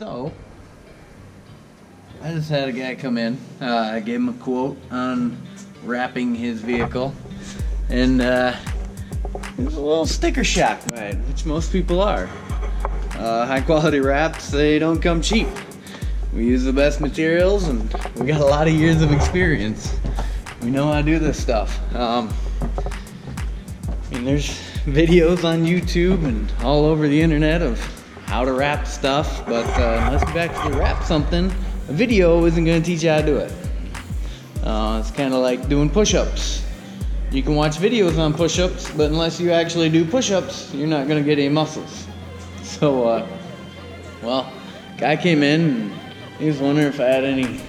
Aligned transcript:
So, 0.00 0.32
I 2.22 2.30
just 2.32 2.48
had 2.48 2.70
a 2.70 2.72
guy 2.72 2.94
come 2.94 3.18
in. 3.18 3.36
Uh, 3.60 3.90
I 3.92 4.00
gave 4.00 4.14
him 4.14 4.30
a 4.30 4.32
quote 4.32 4.78
on 4.90 5.36
wrapping 5.84 6.34
his 6.34 6.62
vehicle, 6.62 7.14
and 7.90 8.22
uh, 8.22 8.52
he 9.58 9.62
was 9.62 9.74
a 9.74 9.80
little 9.80 10.06
sticker 10.06 10.42
shock 10.42 10.80
by 10.88 11.08
it, 11.08 11.16
which 11.28 11.44
most 11.44 11.70
people 11.70 12.00
are. 12.00 12.30
Uh, 13.16 13.44
high 13.44 13.60
quality 13.60 14.00
wraps, 14.00 14.48
they 14.48 14.78
don't 14.78 15.02
come 15.02 15.20
cheap. 15.20 15.48
We 16.32 16.46
use 16.46 16.64
the 16.64 16.72
best 16.72 17.02
materials, 17.02 17.68
and 17.68 17.82
we 18.16 18.24
got 18.24 18.40
a 18.40 18.46
lot 18.46 18.68
of 18.68 18.72
years 18.72 19.02
of 19.02 19.12
experience. 19.12 19.94
We 20.62 20.70
know 20.70 20.90
how 20.90 21.00
to 21.00 21.02
do 21.02 21.18
this 21.18 21.38
stuff. 21.38 21.78
Um, 21.94 22.32
I 22.62 24.14
mean, 24.14 24.24
there's 24.24 24.48
videos 24.86 25.44
on 25.44 25.66
YouTube 25.66 26.24
and 26.24 26.50
all 26.62 26.86
over 26.86 27.06
the 27.06 27.20
internet 27.20 27.60
of 27.60 27.99
how 28.30 28.44
to 28.44 28.52
wrap 28.52 28.86
stuff, 28.86 29.44
but 29.46 29.66
uh, 29.78 30.04
unless 30.06 30.22
you 30.32 30.40
actually 30.40 30.78
wrap 30.78 31.02
something, 31.02 31.46
a 31.88 31.92
video 31.92 32.44
isn't 32.46 32.64
going 32.64 32.80
to 32.80 32.86
teach 32.86 33.02
you 33.02 33.10
how 33.10 33.18
to 33.20 33.26
do 33.26 33.36
it. 33.38 33.52
Uh, 34.62 34.98
it's 35.00 35.10
kind 35.10 35.34
of 35.34 35.40
like 35.40 35.68
doing 35.68 35.90
push 35.90 36.14
ups. 36.14 36.64
You 37.32 37.42
can 37.42 37.56
watch 37.56 37.76
videos 37.76 38.18
on 38.18 38.32
push 38.32 38.58
ups, 38.58 38.90
but 38.92 39.10
unless 39.10 39.40
you 39.40 39.50
actually 39.50 39.90
do 39.90 40.04
push 40.04 40.30
ups, 40.30 40.72
you're 40.72 40.86
not 40.86 41.08
going 41.08 41.22
to 41.22 41.28
get 41.28 41.38
any 41.38 41.50
muscles. 41.50 42.06
So, 42.62 43.04
uh, 43.08 43.26
well, 44.22 44.50
guy 44.96 45.16
came 45.16 45.42
in 45.42 45.92
he 46.40 46.46
was 46.46 46.58
wondering 46.58 46.86
if 46.86 46.98
I 46.98 47.04
had 47.04 47.22
any 47.22 47.60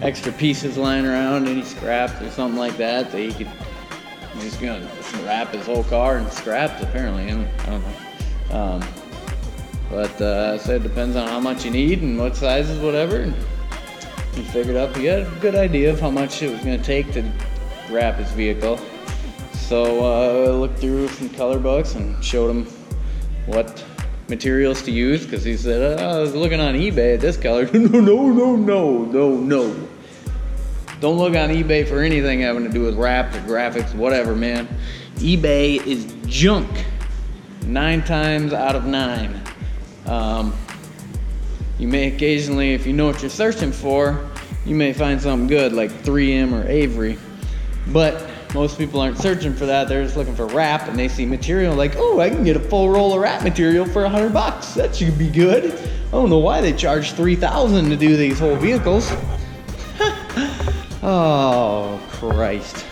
extra 0.00 0.30
pieces 0.30 0.78
lying 0.78 1.04
around, 1.04 1.48
any 1.48 1.64
scraps 1.64 2.22
or 2.22 2.30
something 2.30 2.56
like 2.56 2.76
that 2.76 3.10
that 3.10 3.18
he 3.18 3.32
could. 3.32 3.50
He's 4.34 4.56
gonna 4.56 4.88
wrap 5.24 5.48
his 5.48 5.66
whole 5.66 5.82
car 5.82 6.18
in 6.18 6.30
scraps, 6.30 6.80
apparently. 6.80 7.24
I 7.24 7.66
don't 7.66 7.82
know. 7.82 8.56
Um, 8.56 8.82
but 9.90 10.20
uh, 10.20 10.58
it 10.66 10.82
depends 10.82 11.16
on 11.16 11.28
how 11.28 11.40
much 11.40 11.64
you 11.64 11.70
need 11.70 12.02
and 12.02 12.18
what 12.18 12.36
sizes, 12.36 12.78
whatever. 12.80 13.24
He 14.34 14.42
figured 14.42 14.76
up 14.76 14.96
he 14.96 15.06
had 15.06 15.20
a 15.20 15.30
good 15.40 15.54
idea 15.54 15.90
of 15.90 16.00
how 16.00 16.10
much 16.10 16.42
it 16.42 16.50
was 16.50 16.60
going 16.60 16.78
to 16.78 16.84
take 16.84 17.12
to 17.12 17.30
wrap 17.90 18.16
his 18.16 18.30
vehicle. 18.32 18.78
So 19.54 20.04
uh, 20.04 20.48
I 20.48 20.50
looked 20.50 20.78
through 20.78 21.08
some 21.08 21.28
color 21.30 21.58
books 21.58 21.94
and 21.94 22.22
showed 22.22 22.50
him 22.50 22.66
what 23.46 23.84
materials 24.28 24.82
to 24.82 24.90
use 24.90 25.24
because 25.24 25.42
he 25.42 25.56
said, 25.56 26.00
oh, 26.00 26.18
I 26.18 26.20
was 26.20 26.34
looking 26.34 26.60
on 26.60 26.74
eBay 26.74 27.14
at 27.14 27.20
this 27.20 27.36
color. 27.36 27.64
no, 27.72 28.00
no, 28.00 28.30
no, 28.30 28.56
no, 28.56 29.04
no, 29.04 29.36
no. 29.36 29.88
Don't 31.00 31.16
look 31.16 31.34
on 31.34 31.50
eBay 31.50 31.86
for 31.86 32.00
anything 32.02 32.40
having 32.40 32.64
to 32.64 32.70
do 32.70 32.82
with 32.82 32.96
wraps 32.96 33.36
or 33.36 33.40
graphics, 33.40 33.94
whatever, 33.94 34.34
man. 34.34 34.68
eBay 35.16 35.84
is 35.86 36.12
junk. 36.26 36.68
Nine 37.66 38.02
times 38.02 38.52
out 38.52 38.74
of 38.74 38.84
nine. 38.84 39.40
You 41.78 41.86
may 41.86 42.08
occasionally, 42.08 42.74
if 42.74 42.86
you 42.86 42.92
know 42.92 43.06
what 43.06 43.22
you're 43.22 43.30
searching 43.30 43.70
for, 43.70 44.28
you 44.66 44.74
may 44.74 44.92
find 44.92 45.20
something 45.20 45.46
good 45.46 45.72
like 45.72 45.90
3M 46.02 46.52
or 46.52 46.68
Avery. 46.68 47.18
But 47.88 48.28
most 48.54 48.78
people 48.78 49.00
aren't 49.00 49.18
searching 49.18 49.54
for 49.54 49.66
that. 49.66 49.88
They're 49.88 50.02
just 50.02 50.16
looking 50.16 50.34
for 50.34 50.46
wrap 50.46 50.88
and 50.88 50.98
they 50.98 51.08
see 51.08 51.24
material 51.24 51.74
like, 51.74 51.94
oh, 51.96 52.20
I 52.20 52.30
can 52.30 52.44
get 52.44 52.56
a 52.56 52.60
full 52.60 52.90
roll 52.90 53.14
of 53.14 53.20
wrap 53.20 53.42
material 53.42 53.84
for 53.86 54.04
a 54.04 54.08
hundred 54.08 54.32
bucks. 54.32 54.74
That 54.74 54.94
should 54.94 55.18
be 55.18 55.28
good. 55.28 55.72
I 56.08 56.10
don't 56.10 56.30
know 56.30 56.38
why 56.38 56.60
they 56.60 56.72
charge 56.72 57.12
three 57.12 57.36
thousand 57.36 57.90
to 57.90 57.96
do 57.96 58.16
these 58.16 58.38
whole 58.38 58.56
vehicles. 58.56 59.08
oh 61.02 62.00
Christ. 62.10 62.86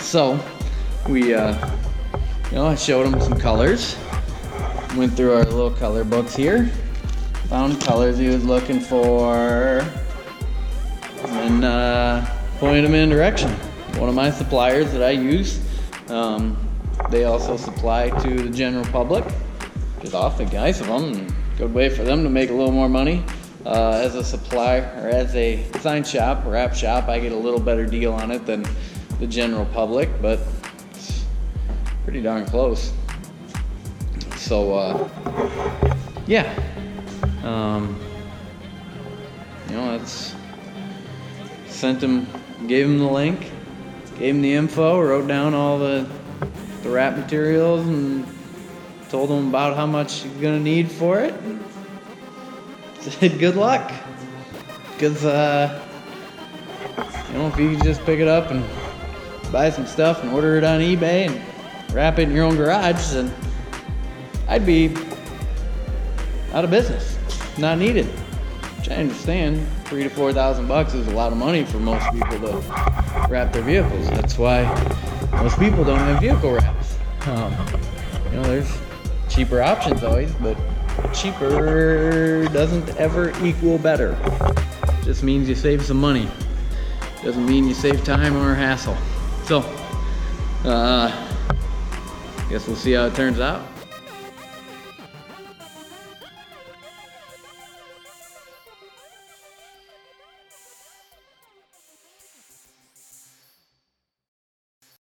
So 0.00 0.38
we 1.08 1.34
uh 1.34 1.76
you 2.50 2.56
know, 2.56 2.66
I 2.66 2.74
showed 2.74 3.06
him 3.06 3.20
some 3.20 3.38
colors. 3.38 3.96
Went 4.96 5.16
through 5.16 5.34
our 5.34 5.44
little 5.44 5.70
color 5.70 6.02
books 6.02 6.34
here. 6.34 6.68
Found 7.50 7.80
colors 7.80 8.16
he 8.16 8.28
was 8.28 8.44
looking 8.44 8.78
for. 8.78 9.84
And 11.24 11.64
uh, 11.64 12.24
pointed 12.58 12.84
him 12.84 12.94
in 12.94 13.08
direction. 13.08 13.50
One 13.98 14.08
of 14.08 14.14
my 14.14 14.30
suppliers 14.30 14.92
that 14.92 15.02
I 15.02 15.10
use, 15.10 15.60
um, 16.10 16.56
they 17.10 17.24
also 17.24 17.56
supply 17.56 18.10
to 18.22 18.42
the 18.42 18.50
general 18.50 18.84
public. 18.86 19.24
Just 20.00 20.14
awfully 20.14 20.46
nice 20.46 20.80
of 20.80 20.86
them. 20.86 21.26
Good 21.58 21.74
way 21.74 21.88
for 21.88 22.04
them 22.04 22.22
to 22.22 22.30
make 22.30 22.50
a 22.50 22.54
little 22.54 22.70
more 22.70 22.88
money. 22.88 23.24
Uh, 23.66 24.00
as 24.00 24.14
a 24.14 24.22
supplier 24.22 24.82
or 25.02 25.08
as 25.08 25.34
a 25.34 25.64
sign 25.80 26.04
shop, 26.04 26.44
wrap 26.46 26.72
shop, 26.72 27.08
I 27.08 27.18
get 27.18 27.32
a 27.32 27.36
little 27.36 27.58
better 27.58 27.84
deal 27.84 28.12
on 28.12 28.30
it 28.30 28.46
than 28.46 28.64
the 29.18 29.26
general 29.26 29.66
public, 29.66 30.08
but 30.22 30.38
it's 30.92 31.24
pretty 32.04 32.22
darn 32.22 32.46
close. 32.46 32.92
So, 34.36 34.72
uh, 34.72 35.08
yeah. 36.28 36.69
Um, 37.42 37.98
you 39.68 39.74
know, 39.74 39.94
it's 39.94 40.34
sent 41.66 42.02
him, 42.02 42.26
gave 42.66 42.86
him 42.86 42.98
the 42.98 43.08
link, 43.08 43.50
gave 44.18 44.34
him 44.34 44.42
the 44.42 44.52
info, 44.52 45.00
wrote 45.00 45.26
down 45.26 45.54
all 45.54 45.78
the 45.78 46.06
the 46.82 46.90
wrap 46.90 47.16
materials, 47.16 47.86
and 47.86 48.26
told 49.08 49.30
him 49.30 49.48
about 49.48 49.76
how 49.76 49.86
much 49.86 50.24
you're 50.24 50.42
gonna 50.42 50.60
need 50.60 50.90
for 50.90 51.20
it. 51.20 51.34
Said 53.00 53.38
good 53.38 53.56
luck, 53.56 53.90
cause 54.98 55.24
uh, 55.24 55.82
you 57.28 57.34
know 57.34 57.48
if 57.48 57.58
you 57.58 57.76
just 57.78 58.04
pick 58.04 58.20
it 58.20 58.28
up 58.28 58.50
and 58.50 58.64
buy 59.50 59.70
some 59.70 59.86
stuff 59.86 60.22
and 60.22 60.32
order 60.32 60.56
it 60.56 60.64
on 60.64 60.80
eBay 60.80 61.28
and 61.28 61.94
wrap 61.94 62.18
it 62.18 62.28
in 62.28 62.34
your 62.34 62.44
own 62.44 62.56
garage, 62.56 63.12
then 63.12 63.32
I'd 64.48 64.66
be 64.66 64.94
out 66.52 66.64
of 66.64 66.70
business, 66.70 67.16
not 67.60 67.78
needed. 67.78 68.06
Which 68.06 68.88
I 68.88 68.94
understand, 68.94 69.66
three 69.84 70.02
to 70.04 70.08
four 70.08 70.32
thousand 70.32 70.66
bucks 70.66 70.94
is 70.94 71.06
a 71.06 71.10
lot 71.10 71.32
of 71.32 71.38
money 71.38 71.64
for 71.64 71.78
most 71.78 72.10
people 72.12 72.38
to 72.38 73.26
wrap 73.28 73.52
their 73.52 73.62
vehicles. 73.62 74.08
That's 74.08 74.38
why 74.38 74.62
most 75.32 75.58
people 75.58 75.84
don't 75.84 75.98
have 75.98 76.20
vehicle 76.20 76.52
wraps. 76.52 76.96
Um, 77.26 77.54
you 78.24 78.36
know, 78.36 78.42
there's 78.44 78.78
cheaper 79.28 79.60
options 79.62 80.02
always, 80.02 80.32
but 80.34 80.56
cheaper 81.12 82.48
doesn't 82.48 82.96
ever 82.96 83.32
equal 83.44 83.78
better. 83.78 84.16
Just 85.04 85.22
means 85.22 85.48
you 85.48 85.54
save 85.54 85.82
some 85.84 85.98
money. 85.98 86.28
Doesn't 87.22 87.44
mean 87.44 87.68
you 87.68 87.74
save 87.74 88.02
time 88.02 88.34
or 88.36 88.54
hassle. 88.54 88.96
So, 89.44 89.58
uh, 90.64 91.08
guess 92.48 92.66
we'll 92.66 92.76
see 92.76 92.92
how 92.92 93.06
it 93.06 93.14
turns 93.14 93.40
out. 93.40 93.62